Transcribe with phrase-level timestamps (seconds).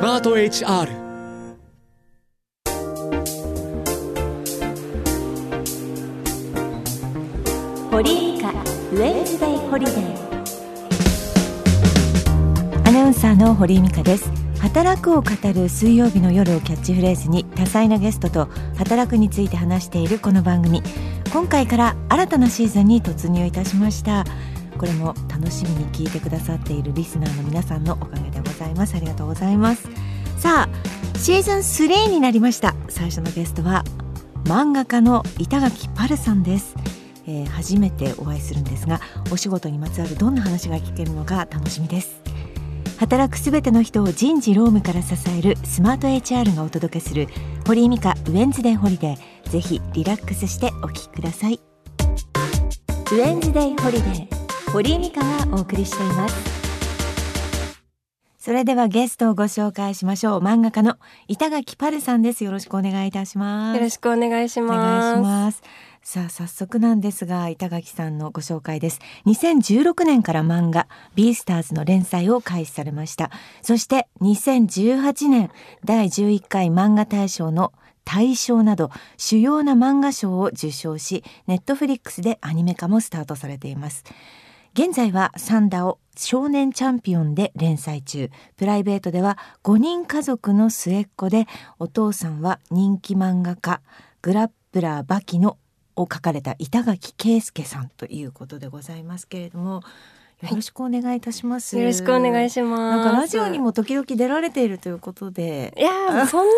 [0.00, 0.88] マート HR
[7.90, 9.98] 堀井美香ウェンズデイホリデー。
[12.88, 14.30] アナウンサーの堀井美香です。
[14.58, 18.48] 働くを語る水曜日の夜をキャッチフレーズに多彩なゲストと
[18.78, 20.82] 働くについて話しているこの番組。
[21.30, 24.24] 今回から新たなシーズンに突入いたしました。
[24.78, 28.19] これも楽しみに聞いてくださっているリスナーの皆さんのおかげ
[28.64, 28.94] ざいます。
[28.94, 29.88] ありがとうございます。
[30.38, 32.74] さあシーズン3になりました。
[32.88, 33.84] 最初のゲストは
[34.44, 36.74] 漫画家の板垣巴留さんです。
[37.26, 39.00] えー、初めてお会いするんですが
[39.30, 42.20] お仕事にまつわるどんな話が聞けるのか楽しみです。
[42.98, 47.28] 働くすべての人を人事労務から支えるスマート HR がお届けする
[47.66, 49.50] 堀井美香 Wednesday Holiday。
[49.50, 51.60] ぜひリラックスしてお聞きください。
[53.12, 56.59] Wednesday Holiday 堀井美香がお送りしています。
[58.40, 60.40] それではゲストをご紹介しましょう。
[60.40, 60.96] 漫画家の
[61.28, 62.42] 板垣パルさんです。
[62.42, 63.76] よろしくお願いいたします。
[63.76, 64.78] よろしくお願いします。
[64.78, 65.62] お願いします。
[66.02, 69.00] さあ早速なんですが板垣さんのご紹介です。
[69.26, 73.30] 2016年から漫画ビースターズの連載を開始されました。
[73.60, 75.50] そして2018年
[75.84, 77.74] 第11回漫画大賞の
[78.06, 84.04] 大賞など主要な漫画賞を受賞しネットフリックスでアニメ化もスタートされています
[84.72, 88.30] 現在はサンダを少年チャンピオンで連載中。
[88.56, 91.46] プライベートでは5人家族の末っ子で
[91.80, 93.80] お父さんは人気漫画家
[94.22, 95.58] グラップラーバキの
[95.96, 99.82] を書かれた板垣圭介さんということでございますけれども
[100.42, 101.78] よろしくお願いいたします。
[101.78, 102.80] よろしくお願いします。
[102.80, 105.74] なんかラジオにも時々出られているということで。
[105.76, 106.52] いやそんな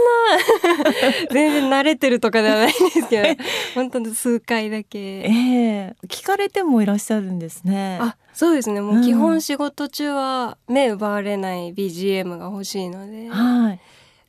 [1.32, 3.42] 全然慣れてるとかではないんですけど、
[3.74, 4.98] 本当に数回だけ。
[4.98, 7.98] ええー、聞かれてもいらっしゃるんですね。
[8.00, 8.80] あ、そうですね。
[8.80, 13.28] もう基本仕事中は目奪われない BGM が欲しいので。
[13.30, 13.80] はい。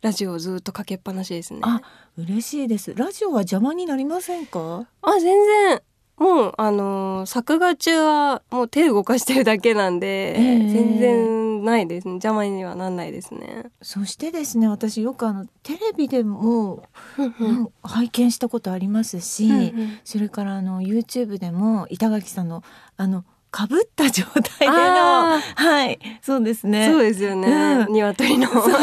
[0.01, 1.61] ラジオをずっとかけっぱなしですね。
[1.61, 1.81] あ、
[2.17, 2.93] 嬉しいです。
[2.95, 4.85] ラジオは邪魔になりませんか？
[5.01, 5.81] あ、全然。
[6.18, 12.13] もうあのー、作画中はもう手動かしてるだけなんで、えー、全然ないですね。
[12.13, 13.72] 邪魔にはなんないですね。
[13.81, 16.84] そしてですね私よくあのテレビでも
[17.81, 19.73] 拝見したことありますし、
[20.03, 22.63] それからあの YouTube でも板垣さんの
[22.97, 26.88] あのかぶった状態でのはいそうですね。
[26.88, 28.47] そうですよね、うん、鶏の。
[28.47, 28.73] そうそう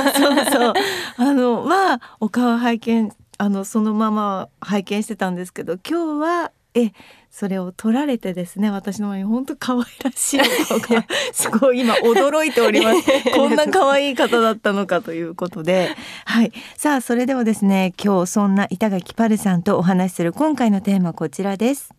[0.50, 0.74] そう。
[1.18, 6.92] あのはお顔拝見あのそのまま拝見してたんですけど今日はえ
[7.30, 13.02] それを取られてですね私の前に本当可愛らしい顔がすごい今驚いております。
[13.34, 15.94] こんな可愛い方だったのかということで。
[16.24, 16.52] はい。
[16.76, 21.94] さあそれではですね今日そんな板垣パルさんとお話しする今回のテーマこちらです。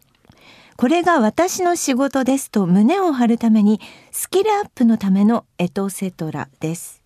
[0.78, 3.80] これが私の仕事ですと胸を張るために
[4.12, 7.01] スキルアップのためのエトセトラです。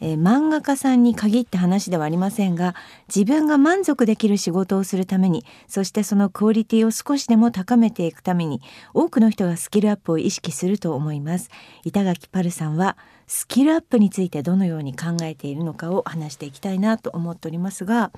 [0.00, 2.74] えー、漫画家さんに限った話ではありませんが
[3.14, 8.60] 自分が満足できる仕事をするためにそしてそのクオリティを少しでも高めていくために
[8.94, 11.50] 多くの人がスキルアップを意識すると思います。
[11.84, 18.10] 板垣パルさんはスキルアップについてどのように考えているのかを話していきたいなと思っておりますが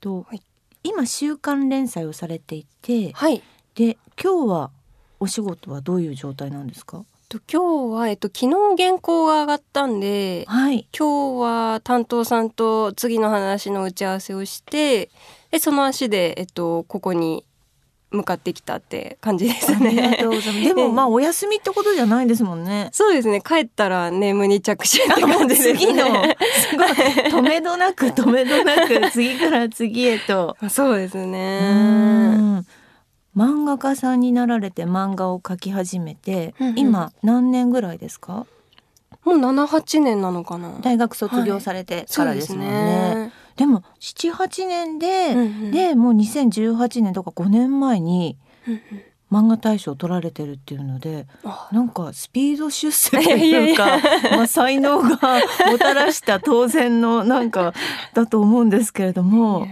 [0.00, 0.42] と、はい、
[0.82, 3.42] 今週刊連載をされていて、はい、
[3.74, 4.70] で今日は
[5.20, 7.04] お仕事はどういう状態なんですか？
[7.28, 15.10] と今日は、えっと、昨日原稿が上がったんで、はい、今日は担当さんと次の話の打ち合わせをして
[15.50, 17.44] でその足で、えっと、ここに
[18.10, 20.16] 向かってきたって感じですね。
[20.64, 22.88] でもまあお休みってことじゃないですもんね。
[22.92, 23.42] そうですね。
[23.42, 25.78] 帰ったら眠に着手って感じですね。
[25.78, 30.56] 次のすごい止めどなく止めどなく次から次へと。
[30.70, 32.62] そうですね。
[33.38, 38.46] 漫画家さんになられて漫画を描き始めて、うんうん、今何年ぐらいですか？
[39.24, 40.80] もう七八年なのかな。
[40.80, 42.66] 大学卒業されてからですもんね。
[42.66, 43.32] はい、でね。
[43.54, 48.36] でも七八年で、うんうん、でもう2018年とか5年前に、
[49.30, 51.26] 漫画大賞を取られてるっていうので
[51.70, 53.98] なんかスピード出世というか
[54.30, 57.74] まあ才能がもたらした当然のなんか
[58.14, 59.66] だと思うんですけれども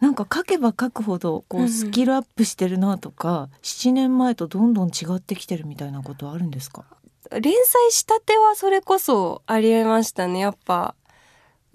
[0.00, 6.84] なんか書けば書くほどこうスキルアップしてるなとか、うん、7年前とどんどん違ってきてるみたいなことはあるんですか？
[7.30, 10.40] 連載したてはそれこそありえましたね。
[10.40, 10.94] やっぱ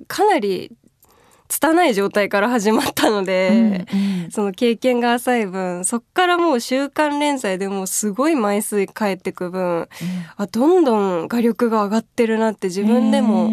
[0.07, 0.75] かなり
[1.47, 9.87] 拙い状態から始まったので、うんうん、その経験が浅い分そっからもう週刊連載でもすごい枚数返ってく分、うん、
[10.37, 13.51] あどんどん画力が上がってるなって自分でも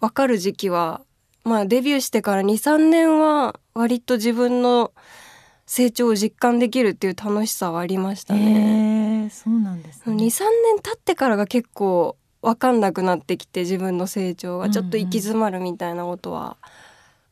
[0.00, 1.00] 分かる時期は
[1.42, 4.92] まあデビューしてから23年は割と自分の
[5.66, 9.30] 成長を実感できるっていう楽しさはありましたね。
[9.32, 16.56] そうなんです、ね、23年経ってからが結構分かんなくなってきて自分の成長がちょっと行き詰まるみたいなことは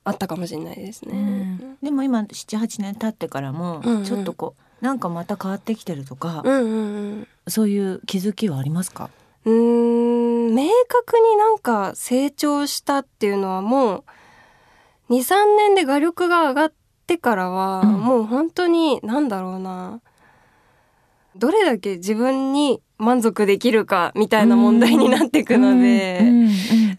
[0.04, 1.12] あったかもしれないですね。
[1.12, 6.76] うん、でも今78年経ってからもちょっとこう、うんうん、なんかまた変わってきてるとか、うんうんう
[7.22, 9.10] ん、そういう気づきはありますか？
[9.44, 14.04] うん明確になんか成長したっていうのはもう
[15.10, 16.72] 23年で画力が上がっ
[17.06, 20.00] てからは、もう本当に何だろうな。
[21.36, 26.22] どれだけ自分に満足できるかみたいな問題になっていくので、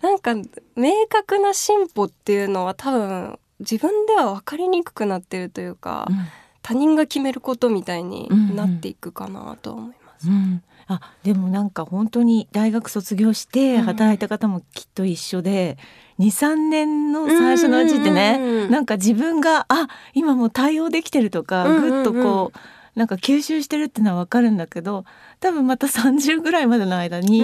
[0.02, 0.36] なんか
[0.76, 6.16] 明確な進歩っていうのは多分自分では分かりにくくなってるというか、うん、
[6.62, 10.28] 他人が決めることみたいになっていくかなと思います。
[10.28, 10.64] うんうん
[10.96, 15.78] あでもなんか本当に大学卒業して働いた方もきっと一緒で、
[16.20, 22.58] うん、23年の最初のうちってね、うんうん、なんか自分があ今もう対応できてるとか、うんうんうん、ぐっとこう
[22.96, 25.06] なんか吸収してるってのは分かるんだけど
[25.40, 27.42] 多分また30ぐらいまでの間に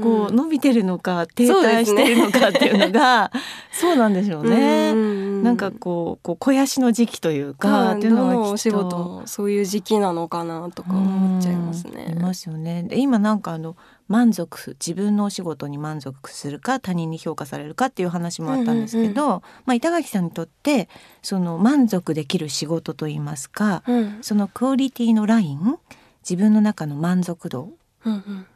[0.00, 3.32] こう伸びてるのか停滞してるのかっていうのが
[3.72, 4.94] そうなんでしょうね。
[5.42, 12.14] なんかこうこう肥やしの時期というか、っていうのがお仕事そういう時期なのかなとか思っちゃいますね。
[12.14, 12.82] いますよね。
[12.82, 13.74] で今なんかあの
[14.10, 20.88] 満足自分のお仕事に満足するか他人に評価されるかっていう話もあったんですけど、うんうん、まあ、板垣さんにとって
[21.22, 25.78] その満足できる仕事といいますか、うん、そのクオリティのライン
[26.28, 27.70] 自分の中の満足度、
[28.04, 28.46] うんうん、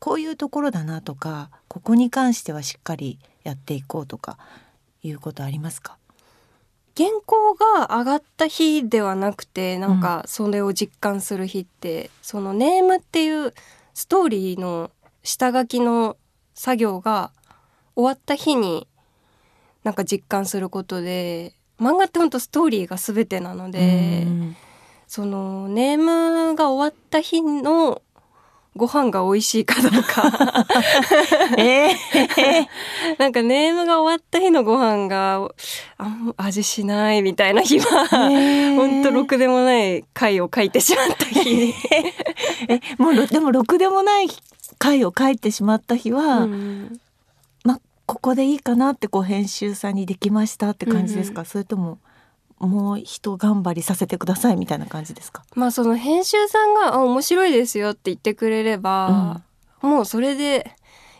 [0.00, 4.36] こういうところだなとかここに関してはしっかりやっていこうとか
[5.04, 5.96] いうことありますか？
[6.96, 13.54] 原稿が上がった日ではなくてなんかそれを実感する日って、うん、そのネームっていう
[13.94, 14.90] ストーリーの
[15.24, 16.16] 下書きの
[16.54, 17.32] 作業が
[17.96, 18.86] 終わった日に
[19.82, 24.26] なんか実感することで漫画ってほんとストーリーが全てなので、
[25.08, 28.00] そのネームが終わった日の
[28.76, 30.66] ご飯が美味しいかどうか。
[31.58, 32.66] えー、
[33.18, 35.48] なんかネームが終わった日のご飯が
[35.98, 41.72] あん味しないみたいな日は、えー、ほんとろくでもない回を書いてしまった日。
[42.68, 44.28] えもうでもろくでもない
[44.78, 47.00] 回を書いてしまった日は、うん、
[47.64, 51.98] まここでいいかなってこう編集さんにできましたって感じですか、うん、それとも
[52.58, 55.42] もう人頑張りさせてくださいみたいな感じですか？
[55.54, 59.42] まあその編集さんが「あ面白いですよ」って言ってくれれば、
[59.82, 60.70] うん、もうそれで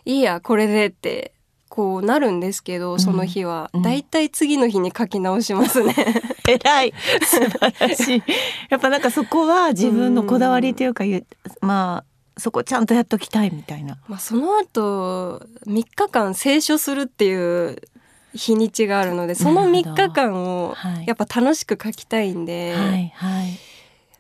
[0.05, 1.33] いいやこれでって
[1.69, 5.95] こうなるんですけどその日は、うん、だいたい次の日に書き直しますね。
[6.47, 6.95] 偉い。
[7.23, 8.23] 素晴らしい。
[8.71, 11.25] やっぱなんかそこは自分のこだわりというか、うん、
[11.63, 13.99] まあそこちゃんとやっときたいみたいな。
[14.09, 17.81] まあ、その後3日間清書するっていう
[18.35, 20.75] 日にちがあるのでその3日間を
[21.07, 23.59] やっぱ楽しく書きたいんで、はいはい、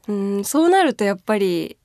[0.08, 1.76] うんそうなるとやっぱり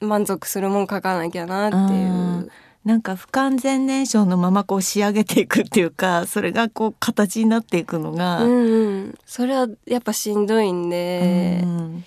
[0.00, 2.50] 満足するもん書かなきゃなっていう。
[2.84, 12.04] なんか不完全燃焼のままこう仕上げていくっていうかそれがこう形になっていくのが、うんうん、それはやっぱしんどいんで、うん、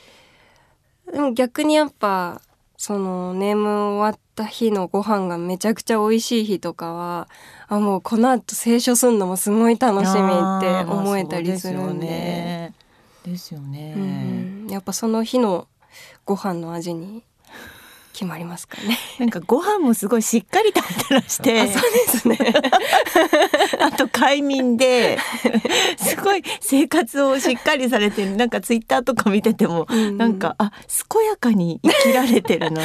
[1.13, 2.41] でも逆にやっぱ
[2.77, 7.29] そのネーム終わった日のご飯がめちゃくちゃ美味しい日とかは
[7.67, 12.73] あもうこの後清書するのもすごい楽しみって思えたりするんで。
[13.23, 15.67] ですよね、うん、やっぱその日の
[16.25, 17.23] ご飯の味に
[18.15, 18.97] 決まりますかね。
[19.19, 21.67] なんかご飯もすごいしっかり食べてらして。
[21.67, 22.37] そうですね。
[23.81, 25.19] あと快眠で、
[25.99, 28.37] すごい生活をしっかりされてる。
[28.37, 30.71] なんかツイッターとか見てても、うん、なんか、あ、
[31.11, 32.81] 健やかに生きられてるな。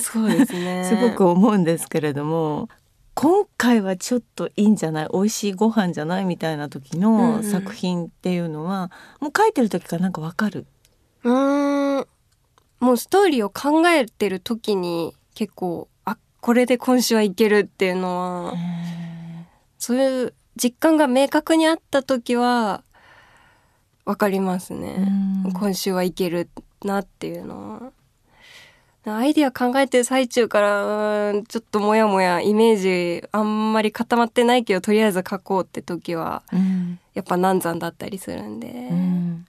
[0.00, 0.84] そうですね。
[0.88, 2.68] すごく思うんですけれども。
[3.14, 5.08] 今回はちょっといいんじゃない？
[5.12, 6.24] 美味しいご飯じゃない？
[6.24, 8.88] みたいな時の作品っていうのは、うんうん、
[9.24, 10.64] もう書いてる時からなんかわかる
[11.24, 12.06] うん
[12.80, 18.54] もうストーリーを考えてる時に結構あこれで今週はいけるっていうのは
[19.78, 22.82] そういう実感が明確にあった時は
[24.04, 25.08] 分かりますね。
[25.54, 26.48] 今週はいける
[26.82, 27.92] なっていうのは。
[29.06, 32.76] アイディア考えてる最中からちょっともやもやイメー
[33.20, 36.42] ジあんまり固まってないけどとりあえず書こうって時は、
[37.14, 39.46] やっぱ難産だったりするんで、うん、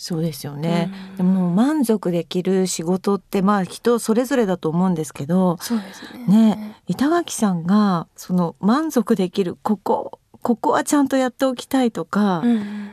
[0.00, 6.54] そうですよね、うん、でも満足できる仕事ってまあ人それぞれだと思うんですけどそうですね。
[6.54, 12.92] ね板垣さんがその満足できるここここはちゃんとやっておきたいとか、うん、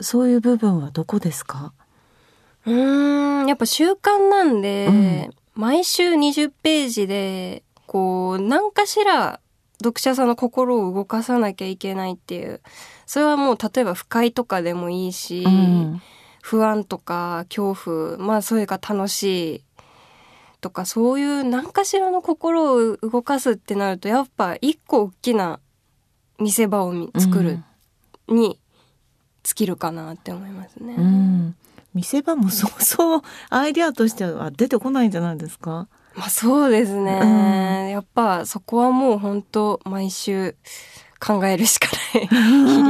[0.00, 1.72] そういう部分はどこですか？
[2.66, 9.38] うんやっぱ習慣なんで、うん、毎週20ページでこう何かしら
[9.80, 12.60] 読者さんの心を動かさなきゃいけないっていう
[13.06, 16.02] それはもう例えば不快とかでもいいし、うん
[16.42, 19.64] 不安とか恐怖まあそれが楽しい
[20.60, 25.60] とかそういう何かしらの心を動かすってなるとやっぱ一個大きな
[26.38, 27.62] 見せ場を作る
[28.28, 28.58] に
[29.42, 30.94] 尽きるかなって思いますね。
[30.98, 31.56] うん、
[31.94, 35.88] 見せ場もそうそうアイデアとしては出てこないんじゃないですか？
[36.14, 37.26] まあそうですね、う
[37.86, 40.56] ん、やっぱそこはもう本当毎週
[41.20, 42.28] 考えるしかない。
[42.28, 42.34] 切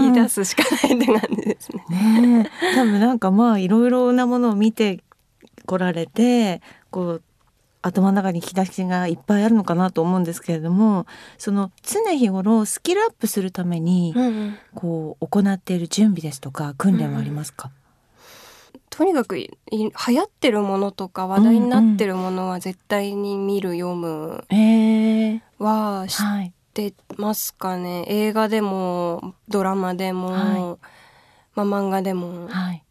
[0.08, 2.20] り出すしかないって感じですね。
[2.20, 5.00] ね多分なんかまあいろいろなものを見て
[5.66, 7.22] こられてこう
[7.82, 11.06] 頭の中に引き出しがいっぱいあるのかなと思うんですけれども
[11.38, 14.14] その常日頃スキルアップするために、
[14.74, 17.70] こう行っている準備ですとか訓練はありますか、
[18.74, 24.44] うん、とにかく流行ってるものとか話題になってるものは絶対に見る、読む
[25.58, 30.90] は知ってますかね、はい、映画でもドラマでも、はい、
[31.54, 32.84] まあ、漫画でも、はい、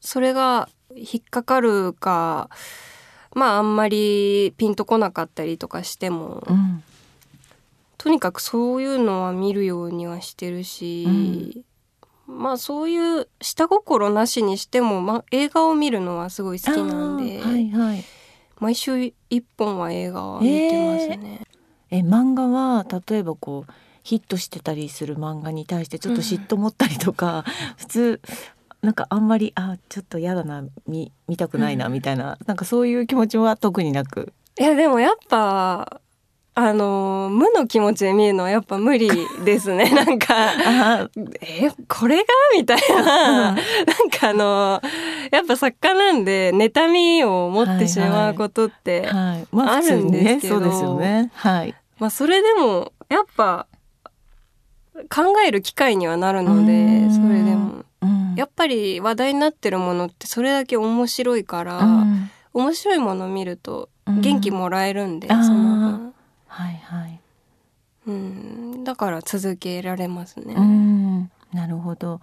[0.00, 2.50] それが引っかかるか
[3.34, 6.82] まああんまりピンとこなかったりとかしても、うん、
[7.96, 11.64] とにかくそういうのは見るようにはしてるし、うん、
[12.26, 18.04] まあそういう下心なしにしても、まあ、映画を見るのはすごい好きなんで、はいはい、
[18.58, 21.40] 毎週一本は映画は見てますね。
[21.40, 21.49] えー、
[21.90, 27.42] え漫画は例えばこうヒットしてたりする漫画に対してちょっと嫉妬持ったりとか、うん、
[27.76, 28.20] 普通
[28.82, 34.32] なんかあんまりあちょっと嫌だな見見たくないなみたいな、うん、なんかそういう気持ちは特になく。
[34.58, 36.00] いやでもやっぱ
[36.54, 39.08] あの無の気持ちで見るのはやっぱ無理
[39.44, 39.88] ですね。
[39.94, 41.08] なんか
[41.40, 42.24] えこれが？
[42.54, 43.56] みたいな、なん
[44.10, 44.82] かあの
[45.32, 49.36] やっぱ作家なんで妬みを持ってしまうことってあ
[49.80, 51.30] るんですけど、はいはいまあ、そうですよね。
[51.34, 51.74] はい。
[51.98, 53.66] まあそれでもやっぱ
[55.08, 57.84] 考える機会にはなるのでそれでも。
[58.36, 66.14] やっぱり話題になってるものってそれだけ面白いから、うん、面白いものを見ると元気もらえるんで、うん、その分。
[66.46, 67.20] はいはい。
[68.06, 68.84] うん。
[68.84, 70.54] だから続けられますね。
[70.56, 71.30] うん。
[71.52, 72.20] なるほど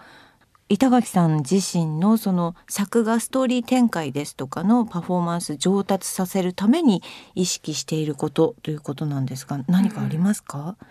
[0.69, 7.01] 板垣さん自身のその作画ストーリー展開ですとかのパフォーマンス上達させるために
[7.35, 10.87] 意識していることということなんですが何かありますか、うん。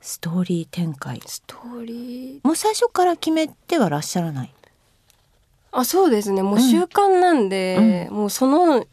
[0.00, 1.20] ストーリー展開。
[1.24, 2.40] ストーリー。
[2.42, 4.54] もう最初から決めてはらっしゃらない。
[5.70, 6.42] あそうですね。
[6.42, 8.84] もう習慣なんで、うん、もうその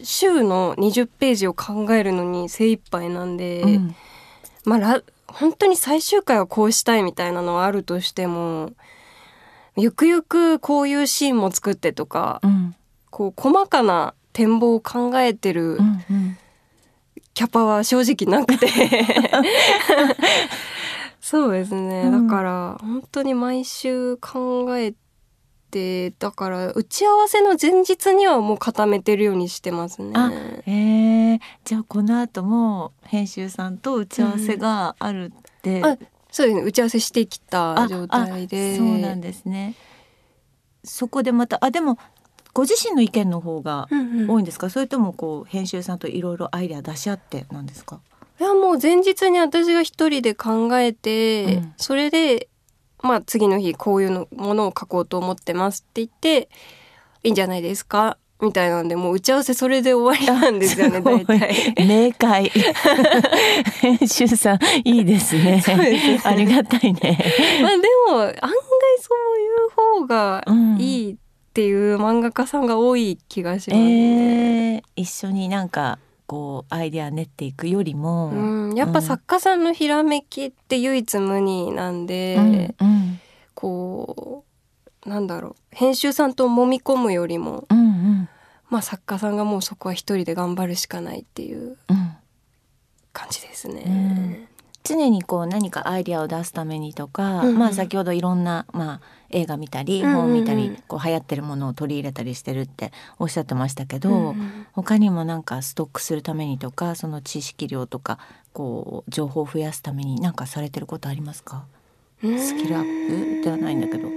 [0.00, 3.94] 週の20ページを考えるのに精一杯なんで、うん、
[4.64, 8.72] まあ本当に最終回はこうしたいみたいなのはあるとしても
[9.76, 12.74] ゆくゆくこういうシーンも作ってとか、うん、
[13.10, 15.78] こう細かな展望を考えてる、
[17.34, 18.68] キャパは正直なくて。
[21.20, 24.92] そうですね、うん、だから本当に毎週考え
[25.70, 30.12] てだから打ち合わせの前日にはもう固めてるようにしてますね。
[30.66, 35.98] えー、じゃあこの後も編集さんと打ち合わせがあるって、うん、
[36.34, 38.76] そうですね打ち合わせしてきた状態で。
[38.76, 39.76] そうなんですね。
[40.82, 41.96] そこでまたあでも
[42.52, 43.86] ご自身の意見の方が
[44.28, 48.00] 多いんですか、うんうん、それともこう編集さんといろいろアイデア出し合ってなんですか？
[48.40, 52.48] いやもう前日に私が一人で考えて、うん、それで
[53.00, 56.48] まあ次の日こういうのものを書こうと思ってますって言って
[57.22, 58.18] いいんじゃないですか？
[58.40, 61.74] みたいなんでもう打ち合わせそれで終わりなんですよね 大体。
[61.78, 62.50] 明快
[63.80, 65.60] 編集さんいいですね。
[65.60, 67.18] すねありがたいね。
[67.62, 68.34] まあでも案外
[69.00, 70.44] そういう方が
[70.78, 71.16] いいっ
[71.52, 74.76] ていう漫画家さんが多い気がしますね。
[74.76, 83.20] えー、一緒になんかこうアイデア練っていくよりも、うん、やっぱ作家さんのひらめきって唯一無二なんで、うんうん、
[83.54, 84.44] こ
[85.06, 87.83] うなんだろう編集さんと揉み込むよりも、うんうん、
[88.74, 91.76] まあ作家さんがもうそこは一人で頑張るしかないっていう
[93.12, 94.48] 感じですね。
[94.82, 99.00] 常にこう何かアイディアを出すためにとか、うんうん、まあ先ほどいろんな、まあ、
[99.30, 102.90] 映画見たり本を見たり、こう流行ってるものを取り入れたりしてるって
[103.20, 108.18] おっしゃってましたけど、うんうん、他にもなんかストックするためにとかその知識量とか
[108.52, 111.64] こう情報を増やすために何かされてることありますか？
[112.20, 114.08] スキルアップではないんだけど。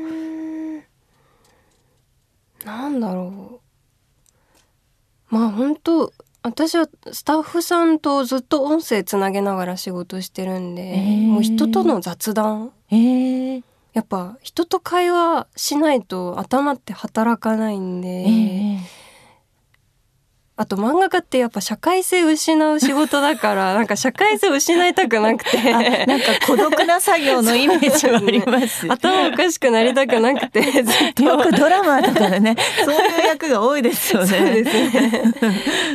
[2.66, 3.67] なんだろう
[5.30, 18.80] まあ本当私はスタッフさんとずっと音声つなげながら仕事してるんで、えー、もう人との雑談、えー、やっぱ人と会話しないと頭って働かないんで、えー、
[20.60, 25.58] あと漫画家ってやっぱ社会性失う仕事だから なんか社会性失いたくなくて。
[26.08, 28.88] なんか孤独な作業のイメージはあります。
[28.92, 31.24] 頭おかしくなりたくなくて ずっと。
[31.24, 34.28] よくドラマとかでねそういう役が多いですよね。
[34.28, 35.34] そうですね。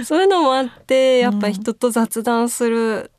[0.04, 3.11] そういうのもあってやっぱ人と雑談する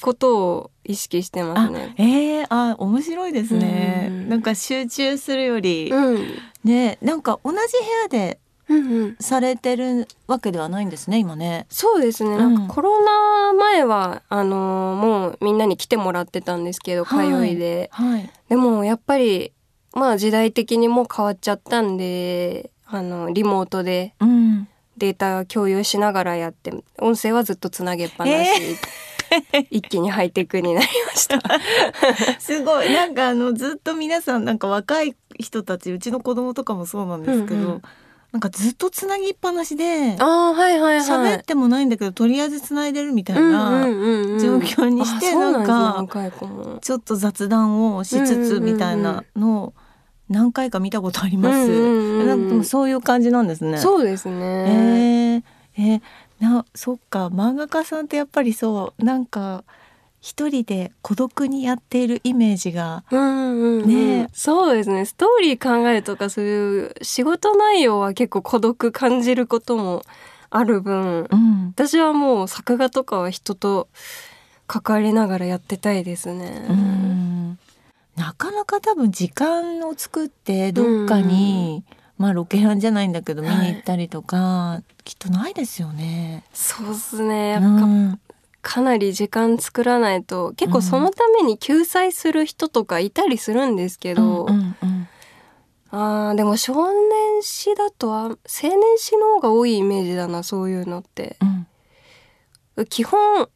[0.00, 1.94] ことを意識してますね。
[1.98, 7.60] ええー、あ面白いですね、うん、なんか集中するより、うん、ねなんか同じ部
[8.02, 8.38] 屋で
[9.20, 11.66] されてるわけではないんですね今ね。
[11.70, 12.36] そうですね。
[12.36, 19.52] なんかコロナ前はあのもうみんなに来てもらってたんですけど、通いで、はい、でもやっぱり
[19.94, 24.14] まあ時代的にも変わっちゃったんで、あのリモートで
[24.96, 28.36] データ共有しながらやって、音声はずっとつなげっぱなし。
[28.36, 29.08] えー。
[29.70, 31.38] 一気にハイテクになりました。
[32.40, 32.92] すごい。
[32.92, 37.82] なんかあのずっと皆さんなんか若い人たちうちの子供とかもそうなんですけど、うんうん、
[38.32, 43.86] なんかずっとつなぎっぱなしであ、はいはいはい、喋ってもないんだけどとりあえずつないでるみたいな
[44.38, 46.04] 状況にして、なんか
[46.82, 49.74] ちょっと雑談をしつつみたいなのを
[50.28, 52.26] 何回か見たことあります。
[52.26, 53.78] なんかそういう感じなんですね。
[53.78, 55.42] そうですね。
[55.76, 56.02] えー、えー、
[56.42, 59.64] なそっか漫画家さんってやっぱりそうなんか
[60.20, 64.28] 一人で孤独にやっているイメージが、うんうんうん、ね。
[64.32, 65.04] そうですね。
[65.04, 70.02] ストーリー考えるとかそういう仕事内容は結構孤独感じることも
[70.50, 73.88] ある分、うん、私はもう作画とかは人と
[74.66, 76.66] 関わりながらやってたいですね。
[76.68, 77.58] うん。
[78.16, 86.42] なかなか多分時間を作ってどっかに、うんまあロケハンじゃないんだけど見に行ったりとか、はい、きっとないですよね。
[86.52, 87.50] そうですね。
[87.50, 88.20] やっぱ、うん、
[88.60, 94.76] かなり時間作らないと結構そのために救済する人とかいたりするんですけど、うんうん
[95.92, 101.36] うん、あでも少年誌だと青年誌の方が多いイメージだなそういうのって。
[102.76, 103.48] うん、基本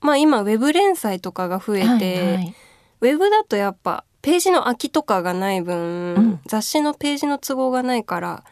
[0.00, 2.54] まあ今ウェブ連載とかが増えて、はいはい、
[3.00, 8.44] ウェブだとやっぱページの空きとかがない分、うん、雑誌のページの都合がないから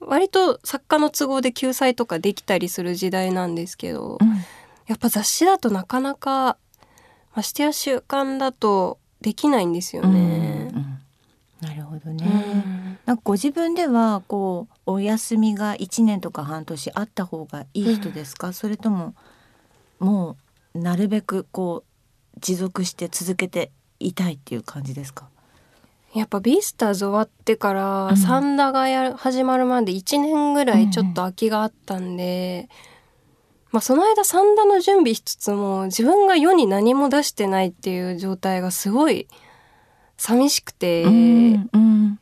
[0.00, 4.28] 割と作家の都合で救済とかできたりする時代なんですけど、うん、
[4.90, 6.56] やっぱ雑誌だとなかなか
[7.36, 10.68] ましてや習慣だとできないんですよね。
[10.72, 10.98] うんうん、
[11.60, 12.98] なるほどね。
[13.06, 19.14] なんかご自分ではこうお休みが1年とか半年あった方がいい人ですか、それとも
[20.00, 20.36] も
[20.74, 21.84] うなるべくこ
[22.36, 25.28] う持続して続けていたいっていう感じですか？
[26.16, 32.68] やっぱビースターズ終わってから、サンダがや始まるまで1年ぐらいちょっと空きがあったんで、
[33.72, 39.28] まあその間サンダの準備しつつも自分が世に何も出してないっていう状態がすごい
[40.16, 42.18] 寂しくて、うんうん、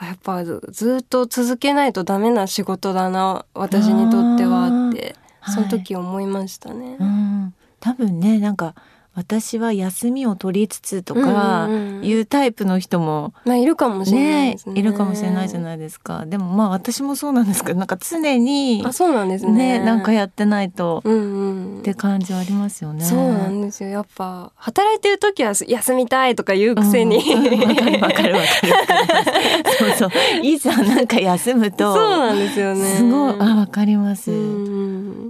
[0.00, 0.60] やっぱず
[1.00, 5.16] っと続けないとダメな仕事だな私にとってはって
[5.52, 6.96] その時思いましたね。
[7.00, 8.74] うん、多分ねなんか
[9.14, 11.68] 私は休みを取りつつとか
[12.02, 16.24] いうタイプの人も、まあいるかもしれないですね、ね、いるかもしれないじゃないですか。
[16.24, 19.78] でもまあ私もそうなんですけどなんか常にあそうなんですね。
[19.78, 23.04] ねなんかやってないと、って感じはありますよね。
[23.04, 23.90] そうなんですよ。
[23.90, 27.16] やっぱ働いてる時は休みたいとか言うくせに。
[27.18, 28.72] わ、うん、かるわかるわかる
[29.98, 30.40] そうそう。
[30.42, 32.96] いざなんか休むとそうなんですよね。
[32.96, 34.71] すごいあわかります、うん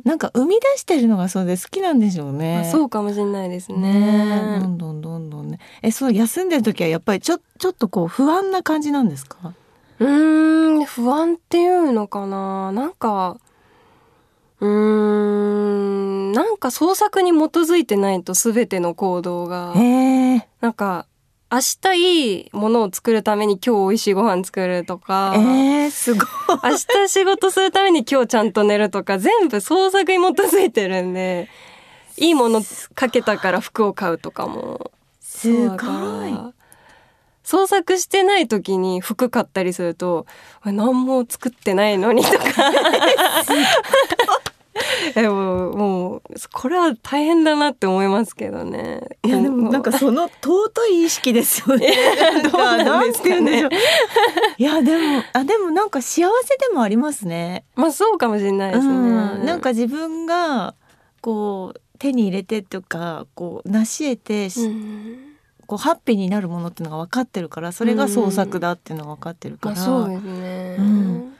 [0.04, 2.68] なんか生み出してるのがそうで好きなんでしょうね。
[2.72, 3.78] そうかもしれないですね。
[3.78, 4.58] ね。
[4.60, 5.58] どんどんどんどんね。
[5.82, 9.54] えそう休んでる時はやっぱりちょちょっとこう不安な感じなんですか？
[10.00, 12.72] うん不安っていうのかな。
[12.72, 13.38] なんか
[14.60, 19.74] うーんなんか創作に基づいてないと全ての行動が。
[20.60, 21.06] なんか
[21.52, 26.24] 明日いいものを作るために今日美味しいご飯作るとか、えー、すごい。
[26.64, 31.50] 明日仕事するために今日ちゃんと寝るとか全部創作に基づいてるんで
[32.16, 32.62] いいもの
[32.94, 34.92] かけたから服を買うとかも。
[35.20, 35.78] すごい。
[37.44, 40.24] 創作してない時に服買ったりすると
[40.64, 42.44] 何も作ってないのにとか
[45.14, 49.00] でももうこれは大変だなって思いますけどね。
[49.24, 51.92] いやでもなんかその尊い意識ですよね。
[52.50, 53.68] どうなんですかね。
[54.56, 57.64] いやでもあでもなんか幸せでもありますね。
[57.76, 58.92] まあそうかもしれないですね。
[58.92, 60.74] うん、なんか自分が
[61.20, 65.18] こう手に入れてとかこう成し得て、うん、
[65.66, 71.31] こうハッピーになるものっていうのが分かってるからそれが創作だっていうのが分かってるから、まあ、そうですね、うん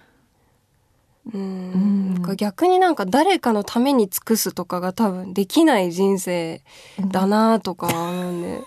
[1.32, 6.62] うん、逆になんか誰かのために尽くすとかが多分できない人生
[7.10, 8.60] だなとか思うんで。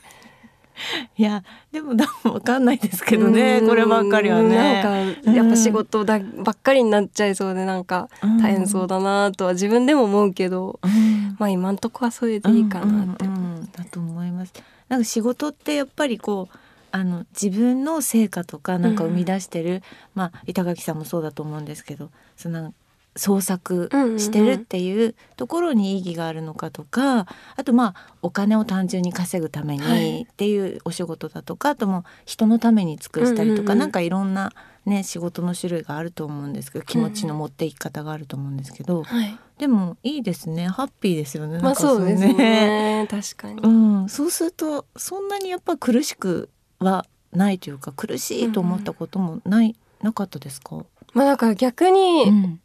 [1.17, 3.61] いやでもわかんないですけどね。
[3.61, 4.83] こればっかりはね。
[4.83, 8.09] なんかやっぱ仕事だばっかりになっちゃいそうでなんか
[8.41, 14.53] 大変そうだなとは自分でも思うけど、うん、まあ今んとこはそれでいいかなって、うんうんうん、だと思います。
[14.89, 16.57] なんか仕事ってやっぱりこう
[16.95, 19.81] あの自分の成果とかなんか生み出してる、うん、
[20.15, 22.73] まあ板垣さんもそうだと思うんですけどその
[23.17, 34.51] 創作してるっていうところに意義があるのかとか、あとまあお金を単純に稼ぐためにっていうお仕事だとか、あとも人のために尽くしたりとか、なんかいろんな
[34.85, 40.67] ね仕事の種類があると思うんですけど気持ちの持っていき方があると思うんですけど、はい、でもいいですね。
[40.67, 41.59] ハッピーですよね。
[41.59, 43.07] まあそうですね。
[43.09, 43.67] 確かに、う
[44.03, 46.49] ん、そうするとそんなにやっぱ苦しく
[46.91, 50.85] はないというか苦しいと思ったこともない、なかったですか？
[51.13, 52.59] まあだから逆に、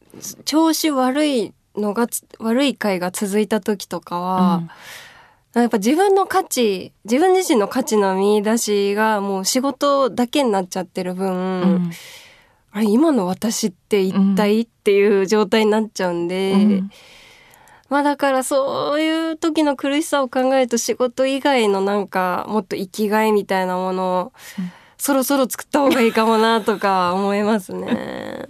[0.44, 2.06] 調子悪いのが
[2.38, 4.62] 悪い回が続いた時とかは、
[5.54, 11.90] うん、やっぱ自分の価値自分自身の価値の見出しがもう仕事だけになっちゃってる分、うん、
[12.72, 16.90] あれ今の私って一体、っていう状態になっちゃうんで、うん、
[17.90, 24.32] まあだからそういう時の苦しさを考えると仕事以外のなんかもっと生きがいみたいなものを、
[24.96, 28.46] そろそろ作った方がいいかもなとか思いますね。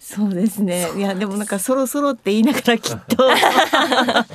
[0.00, 0.88] そうですね。
[0.96, 4.26] いやでもなんかそろそろって言いながらきっと あ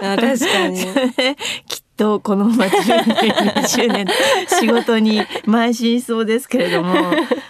[0.00, 0.84] 確かに
[1.66, 3.24] きっとこのまま10年
[3.54, 4.06] 20年
[4.48, 6.94] 仕事に邁進しそうですけれども、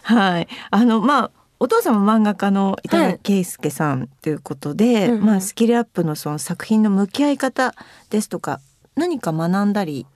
[0.03, 0.49] はい。
[0.71, 7.75] あのまあお父様漫画家の板垣圭介さんということで、はい、まあスキルアップのその作品の向き合い方
[8.11, 8.61] ですとか
[8.95, 10.07] 何か学んだり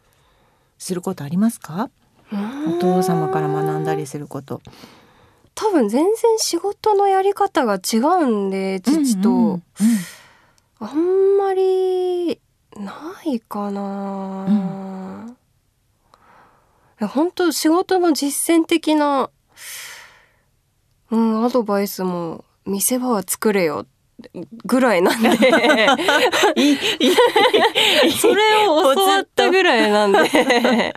[0.78, 1.90] することありますか？
[2.32, 4.62] お父様から学んだりすること。
[5.54, 9.62] 多分全然仕事のやり方が違うんで父と、うんうんうん、
[10.78, 12.40] あんまり
[12.74, 12.94] な
[13.26, 14.46] いかな、
[17.00, 19.28] うん、本当仕事の実践的な、
[21.12, 23.86] うん、アドバイスも見せ場は作れよ
[24.64, 25.28] ぐらいなんで。
[28.18, 30.94] それを教わったぐらいなんで。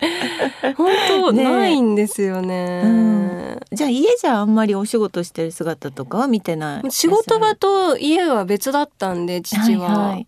[0.77, 10.27] 本当ないんですよね、ねうん、じゃあ家じゃあんまりお仕事してる姿とかは見てない仕事場と家は別だったんで父は、はいはい、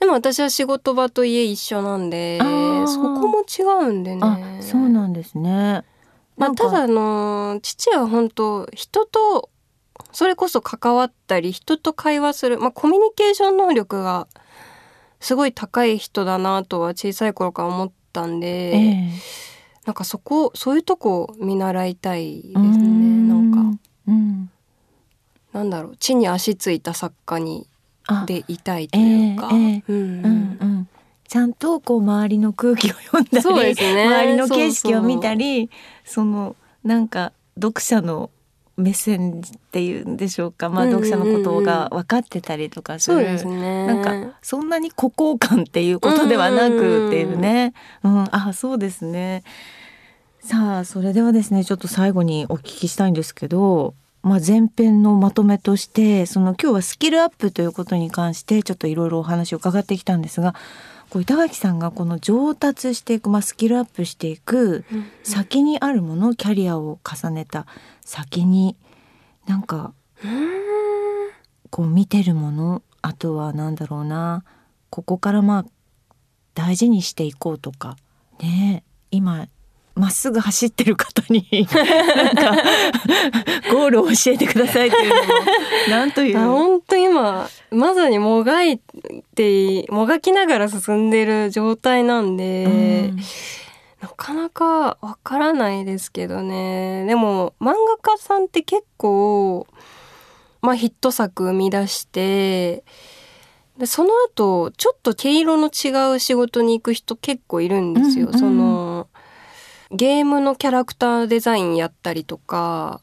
[0.00, 2.46] でも私は仕事場と家一緒なんでそ
[3.00, 4.58] こも違うんでね。
[4.60, 5.84] そうなんですね
[6.36, 9.50] まあ、ただあの父は本当人と
[10.12, 14.28] それこそ関わったり人と会話する、まあ、コミュニケーション能力が
[15.20, 24.50] すごい高い人だなとは小さい頃から思ったんで、えー、なんかそこそういうとこ見習いたいですねなんか、うん、
[25.52, 27.66] なんだろう地に足ついた作家に
[28.26, 29.50] でいたいというか。
[31.36, 35.68] ちゃんとこう周りの空気を読んだり、ね、周りの景色を見たり
[36.02, 38.30] そのなんか読者の
[38.78, 49.44] 目線っていうんでしょうか、まあ、読者のことが分かってたりとかする、うんうんうん、ね、なんかそんなに孤高感っていうことではなくっていうね、うん、うん、あそうですね。
[50.40, 60.54] さあそれではですねちょっと最後にお聞きしたいんですけど、まあ、前編のまとめとしてその今日はスキルアップということに関してちょっといろいろお話を伺ってきたんですが
[61.16, 64.84] こう板垣さんがこの上達していく、まあ、スキルアップしていく
[65.22, 67.66] 先にあるものキャリアを重ねた
[68.02, 68.76] 先に
[69.46, 69.94] なんか
[71.70, 74.44] こう見てるものあとは何だろうな
[74.90, 75.66] ここからまあ
[76.52, 77.96] 大事にしていこうとか
[78.38, 79.48] ね今
[79.96, 81.48] まっすぐ走ってる方に
[82.14, 82.62] なんか
[83.72, 85.22] ゴールを教えてくださいっていうのも
[85.88, 86.38] なんという。
[86.38, 88.78] 本当今まさにもがい
[89.34, 92.68] てもがきながら進んでる状態なんで、う
[93.14, 93.16] ん、
[94.02, 97.06] なかなかわからないですけどね。
[97.06, 99.66] でも漫画家さんって結構
[100.60, 102.84] まあヒット作生み出して
[103.78, 108.26] でその後ちょっと毛色の違う仕事に行く人結構いるんですよ。
[108.26, 108.75] うんうん、その
[109.90, 113.00] ゲームのキャラクターデザインやったりとか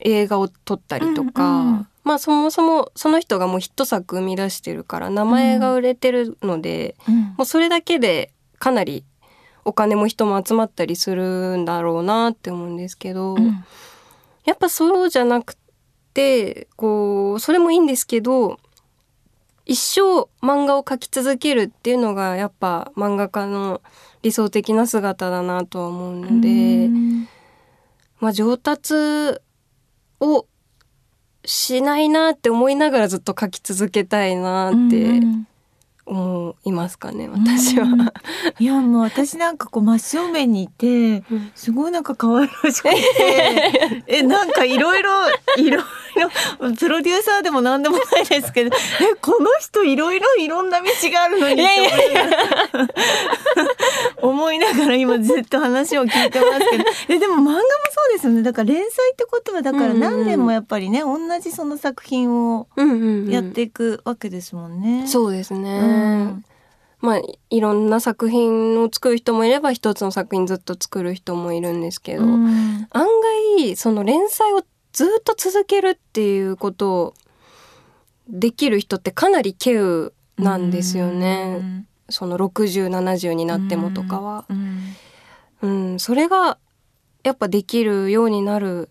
[0.00, 9.04] 映画を撮ったりとか、うんうん、まあそもそもその人がもうヒット作生み出してるから名前が売れてるので、うん、もうそれだけでかなり
[9.64, 13.64] お金も人も集まったりするんだろうなって思うんですけど、うん、
[14.44, 15.56] やっぱそうじゃなく
[16.14, 18.58] てこうそれもいいんですけど
[19.64, 23.82] 一生漫画を描き続けるっていうのがやっぱ漫画家の
[24.26, 26.88] 理想的な姿だなとは思うので、
[28.18, 28.94] まあ、上達
[30.18, 30.46] を
[31.44, 35.20] しないなって思いながらずっと描き続けたいなって
[36.06, 38.12] 思いまますかね私は。
[38.58, 41.22] いやもう私なんかこう真正面にいて
[41.54, 46.30] すごいなんか可愛らしくて えなんかいろいろいろいろ
[46.78, 52.55] プロデューサーでも何でもないですけどえこの人いろいろいろんな道があるのに思いながら
[54.94, 56.84] 今ずっと話を聞いてますけど。
[57.08, 58.42] えでも漫画もそうですよね。
[58.42, 62.68] だから連載ってことはだから何年もやっぱりね、同じその作品を
[63.28, 64.88] やっていくわけですもんね。
[64.88, 66.44] うんうんうん、そうですね、うん。
[67.00, 67.20] まあ、
[67.50, 73.06] いろんな作品を作る人もいれば一つの作品ずっと作る人もいるんですけど、うん、案
[73.60, 77.14] 外その連載をずっと続けるっていうことを
[78.28, 81.58] できる人ってかなり稀有なんですよね。
[81.60, 84.96] うん、その6070になってもとかは、うん、
[85.62, 86.58] うん、それが
[87.24, 88.90] やっぱできるようになる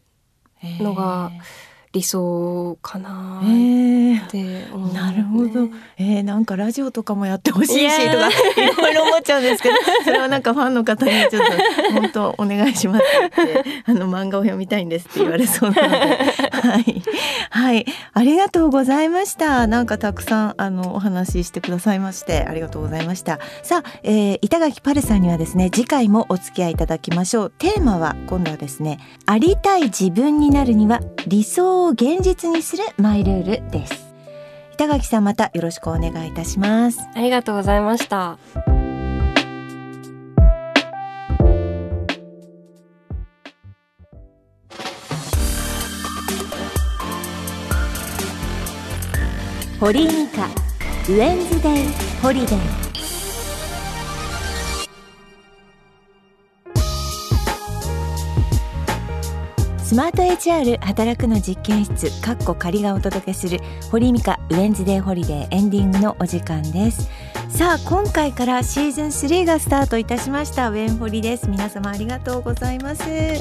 [0.80, 15.98] のが、えー理想かなって思う、ね、なるほど、えー、なんかラジオとかもやってほしいしとかいろいろ思っちゃうんですけど それはなんかファンの方にちょっと本当お願いしますって あの漫画を読みたいんですって言われそうなので。
[15.98, 17.02] はい。
[17.50, 17.86] はい。
[18.12, 19.66] ありがとうございました。
[19.68, 23.40] なんかたくさんあのお話ししてくださいましてありがとうございました。
[23.64, 27.54] さあ、えー、板垣パルさんにはですね次回もお付き合いいただきましょう。
[27.58, 34.14] テーマは今度はですねありたい自分になるには理想を現実にするマイルールです。
[34.74, 37.00] 板垣さんまたよろしくお願いいたします。
[37.16, 38.38] ありがとうございました。
[49.80, 51.84] 堀井美香ウェンズデイ
[52.22, 52.85] ホリデー
[59.86, 63.60] スマート HR 働くの実験室かっこ仮がお届けする
[63.92, 67.08] 堀井美香ウェンズデーホリデーエンディングのお時間です。
[67.50, 71.48] さあ今回からシーズン3がスタートいたしましたウェンホリです。
[71.48, 73.04] 皆様ありがとうございます。
[73.08, 73.40] え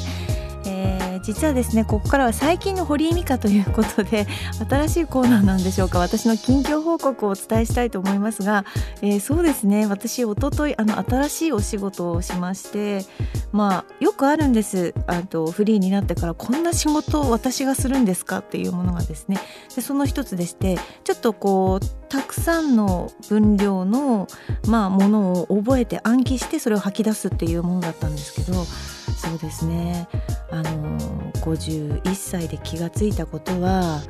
[0.67, 4.27] ー、実はですねここからは最近の堀井美香ということで
[4.69, 5.99] 新しいコーナーなんでしょうか。
[5.99, 8.67] 私の近況報告をお伝えしたいと思いますが、
[9.01, 9.87] えー、そうですね。
[9.87, 13.07] 私おとといあの新しいお仕事をしまして
[13.55, 14.93] まあよくあるんです。
[15.07, 19.38] あとフリーになってからこんな仕事を私がするんですかっていうものがですね。
[19.77, 24.27] でその一つでしてちょっとこうたくさんの分量の、
[24.67, 28.64] まあ、ものを覚えて暗記してそれを吐き出すっていうものだったんですけど
[29.12, 30.09] そうですね。
[30.51, 30.99] あの
[31.43, 34.01] 51歳で気がついたことは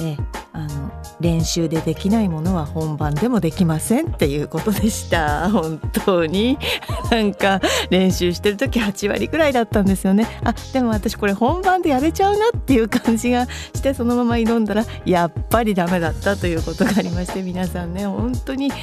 [0.00, 0.16] え
[0.52, 5.48] あの練習でできないものは本番でもできませんっていうことでした。
[5.52, 6.58] 本当に。
[7.10, 7.60] なんか
[7.90, 10.26] 練習してる時8割ぐらいだったんですよね。
[10.44, 18.78] あでも私これ本番でやれちゃうなっていう感じがしてそのまま挑んだらやっぱりダメだったということがありまして皆さんね本当にやっ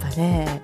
[0.00, 0.62] ぱね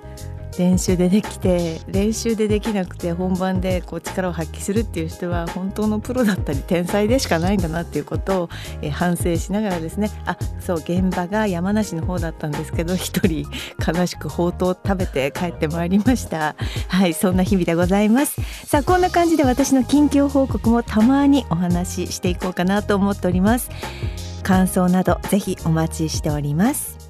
[0.59, 8.49] 練習でできて練習でできなくて本番でこう力を発揮するっていう人は本当のプロだったり天才でしかないんだなっていうことを、
[8.83, 10.11] え反省しながらですね。
[10.27, 13.47] あそう現場が山梨の方だったんですけど一人
[13.85, 16.55] 悲しくほうとう食べて帰ってまいりました。
[16.89, 18.41] はいそんな日々でございます。
[18.67, 23.71] さあこんな感じで私の近況報告もたまにお話ししていこうかなと思っております。
[24.43, 27.02] 感想などぜひお待ちしております。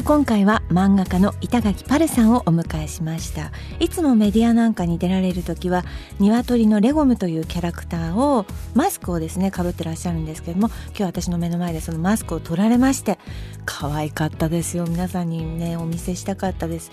[0.00, 3.52] て今回は漫画家の板垣パルさんをお迎えしました。
[3.80, 5.84] いつもメディアなんかに出られる時は
[6.18, 13.18] 鶏のレゴムというキャラクターをマスクをですねかぶってらっしゃるんですけども今日私の目の前でそのマスクを取られまして
[13.66, 14.86] 可愛かったですよ。
[14.86, 16.90] 皆さんにねお見せしたかったです。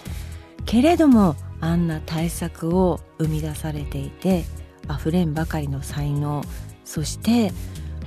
[0.66, 4.44] けれどもあんな対策を生み出されていて
[4.92, 6.44] 溢れんばかりの才能
[6.84, 7.52] そして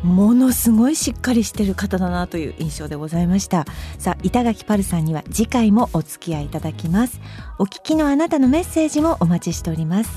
[0.03, 3.67] ものすごいしっかりしてる方だなという印象でございました。
[3.99, 7.21] さあ板垣パルさんには次回もお付き合いいただきます。
[7.59, 10.11] お聞きのあなたのメッセージもお待ちしております。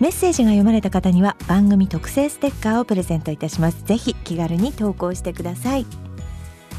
[0.00, 3.84] メッセージが読まれた方には番組特製ステッカーをプレゼントいたします。
[3.84, 5.86] ぜひ気軽に投稿してください。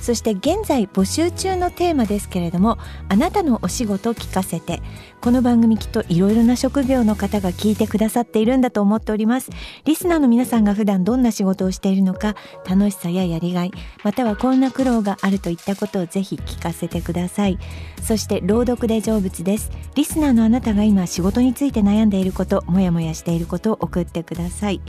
[0.06, 2.78] そして現在募集中のテーマですけれども
[3.10, 4.84] あなたのお仕事聞かせて
[5.20, 9.50] この番組きっといろいろな職業の方が聞いてくださっているんだと思っております。
[9.84, 12.36] リスナーの皆さんが普段どんな仕事をしているのか
[12.70, 13.72] 楽しさややりがい
[14.04, 17.58] またはこんな苦労があるといったことをぜひ聞かせてください。
[18.04, 19.72] そして朗読で成仏です。
[19.96, 24.82] リスナーのあなたが今仕事について悩んでいることもやもやしていることを送ってください。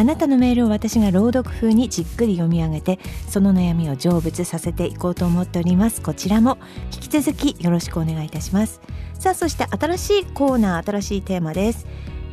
[0.00, 6.00] あなたのメールを私が朗読風にじっくり読み上げてその悩みを成仏させていこうと思っております。
[6.00, 6.56] こちらも
[6.90, 8.80] 引き続きよろしくお願いいたします。
[9.18, 11.86] さあそして新しいコーナー新しいテーマです。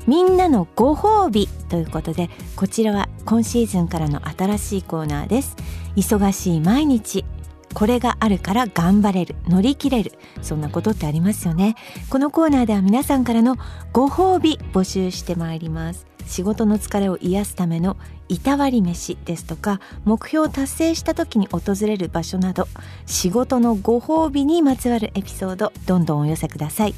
[0.08, 5.58] みんなのご褒美ということでこちらは今シーズンからの新しいコーナーです。
[5.97, 7.25] 忙しい毎日
[7.73, 11.75] これがあるから頑張れる乗り切れるそんなことってありますよね。
[12.10, 13.58] このコーナーでは皆さんからの
[13.91, 16.08] ご褒美募集してまいります。
[16.27, 17.97] 仕事の疲れを癒すための
[18.29, 22.67] いたわり飯ですとか目標を達成した時に訪れる場所など
[23.05, 26.93] 仕事のご褒美にまつわるエピソードどんどんお寄せください。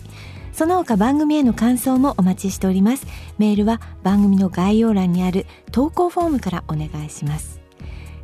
[0.51, 3.05] その他番組への感想もお待ちしております。
[3.37, 7.59] メールは番組の概要欄にある投稿フォームからお願いします。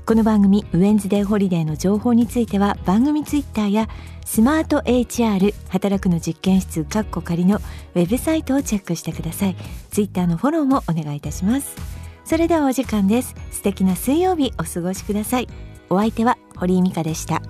[0.06, 3.90] この番組ウェンズデーホリデーの情報については番組ツイッターや
[4.24, 7.56] スマート HR 働くの実験室カッコ仮の
[7.96, 9.56] ウェブサイトをチェックしてください。
[9.90, 11.76] ツイッターのフォローもお願いいたします。
[12.24, 13.34] それではお時間です。
[13.50, 15.48] 素敵な水曜日お過ごしください。
[15.90, 17.42] お相手は堀井美香でした。